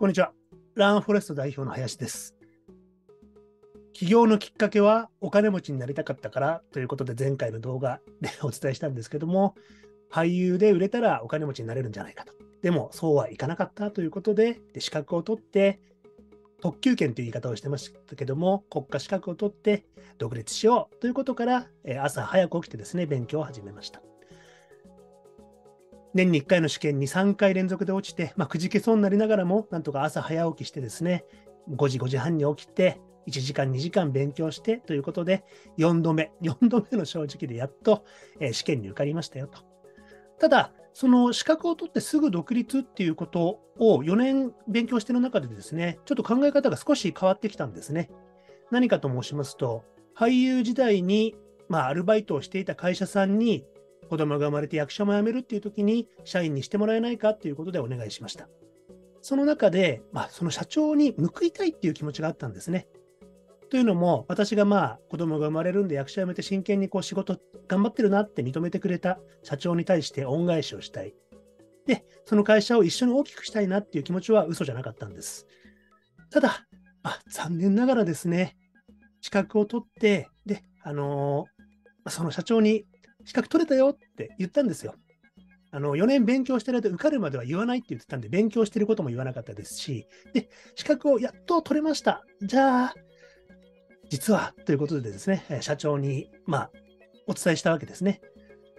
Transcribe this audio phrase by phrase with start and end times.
[0.00, 0.32] こんにちは。
[0.76, 2.34] ランフォレスト代表の林です。
[3.92, 9.56] 起業のきっかけはお金持ちになりたかったからということで前回の動画で お伝えしたんですけども、
[10.10, 12.32] 俳優で売れたらお金持ちになれるんじゃないかと。
[12.62, 15.80] でもそうはいかなかったということで、で資格を取って、
[16.62, 19.84] 特急券という言い方をしてましたけども、国家資格を取って
[20.16, 21.68] 独立しようということから、
[22.00, 24.00] 朝早く起きてですね、勉強を始めました。
[26.14, 31.24] 年に1回の試験に3回連続で落ちて、まあ、くじけそうになりながらも、なんとか朝早起きしてですね、
[31.70, 35.44] 5時、5時半に起きて、1時間、2時間勉強してということで、
[35.78, 38.04] 4度目、4度目の正直でやっと、
[38.40, 39.60] え、試験に受かりましたよと。
[40.38, 48.10] ただ、その資格を取ってすぐ独立っていうことを4年勉強してる中でですね、ちょっと考え方が少し変わってきたんですね。
[48.70, 49.84] 何かと申しますと、
[50.16, 51.36] 俳優時代に、
[51.68, 53.64] まあ、アルバイトをしていた会社さんに
[54.10, 58.48] 子供が生まれて役者も辞めるっていう時に社員にしてもらえないかっていうことでお願いしました。
[59.22, 62.88] その中で、まあ、その社長に報いたいっていう気持ちがあったんですね。
[63.70, 71.14] というのも、私がまあ子供が生まれるんで役者辞めて真剣にこう仕事頑張ってるなって認めてくれた社長に対して恩返しをしたい。
[71.86, 75.46] で、その会社を一緒に大きくしたいなっていう気持ちは嘘じゃなかったんです。
[76.30, 76.66] ただ、
[77.04, 78.56] まあ残念ながらですね、
[79.20, 82.86] 資格を取って、で、あのー、その社長に
[83.30, 84.96] 資格取れたよって言ったんですよ。
[85.70, 92.24] あの、4年勉強してる間受かるまでは言わないって言ってたんで、勉強してることも言わなかったですし、で、資格をやっと取れました。
[92.42, 92.94] じゃあ、
[94.08, 96.70] 実は、ということでですね、社長に、まあ、
[97.28, 98.20] お伝えしたわけですね。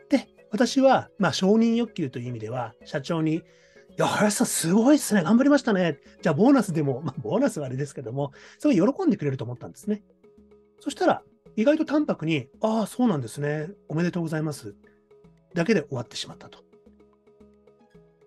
[0.09, 3.41] で、私は、まあ、承認欲求という意味では、社長に、い
[3.95, 5.23] や、林さん、すごいっすね。
[5.23, 5.97] 頑張りましたね。
[6.22, 10.03] じゃあ、ボーナスでも、まあ、ボーナスはあれですけども、すごい喜んでくれると思ったんですね。
[10.81, 11.23] そしたら、
[11.56, 13.70] 意外と淡白に、ああ、そうなんですね。
[13.89, 14.75] おめでとうございます。
[15.53, 16.59] だけで終わってしまったと。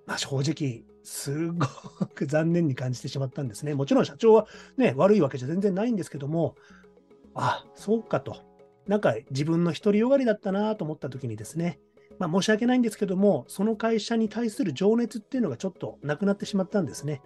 [0.06, 1.66] まあ、正直、すご
[2.14, 3.74] く残念に感じてしまったんですね。
[3.74, 6.56] もちろん社長はね、悪いわけじゃ全然ないんですけども、
[7.34, 8.36] あ、そうかと。
[8.86, 11.78] なんか自分の独りよがりだったなと思った時にですね、
[12.18, 17.22] まあ、申し訳ないんですけども、その会社に対する情熱っていうのがちょっとなくなってしまったんですね。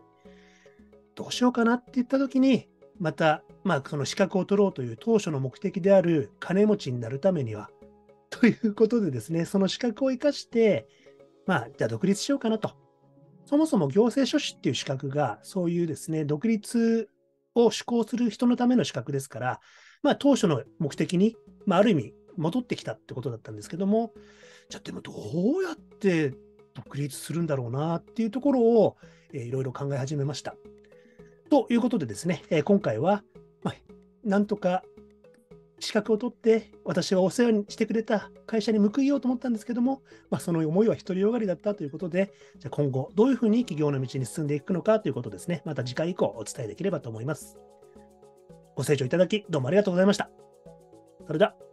[1.14, 2.68] どうしようかなって言った時に、
[2.98, 7.70] また、まあ、その資格を取ろうという当初の目的である金持ちになるためには、
[8.30, 10.86] ということでですね、その資格を生かして、
[11.46, 12.72] まあ、じゃあ独立しようかなと。
[13.46, 17.08] そもそも行政書士っていう資格が、そういうですね、独立
[17.54, 19.60] を施行する人のための資格ですから、
[20.02, 24.12] まあ、当初の目的に、まあ、ある意味、戻ってきたってことだったんですけども、
[24.68, 26.34] じゃあ、でもどうやって
[26.74, 28.96] 独立するんだろうなっていうところを、
[29.32, 30.54] えー、いろいろ考え始めました。
[31.50, 33.24] ということでですね、え、今回は、
[34.28, 34.82] なんとか
[35.80, 47.58] 資格を取って私はお世話にしてくれた会社に報いようと思ったんですけども、まあ、その思いは独りよがりだったということで、じゃ今後どういうふうに企業の道に進んでいくのかということですね、また次回以降お伝えできればと思います。
[48.76, 50.30] ご清聴いただきどうもありがとうございました。
[51.26, 51.67] それでは。